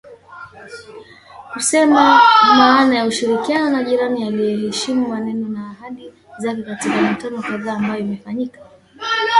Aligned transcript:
Kusema 1.53 2.21
maana 2.57 2.95
ya 2.95 3.05
ushirikiano 3.05 3.69
na 3.69 3.83
jirani 3.83 4.23
aiyeheshimu 4.23 5.07
maneno 5.07 5.47
na 5.49 5.69
ahadi 5.71 6.13
zake 6.39 6.61
katika 6.63 7.01
mikutano 7.01 7.41
kadhaa 7.41 7.73
ambayo 7.75 7.99
imefanyika 8.01 8.59